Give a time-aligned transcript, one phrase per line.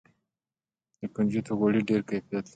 [0.99, 2.49] د کنجدو غوړي ډیر کیفیت لري.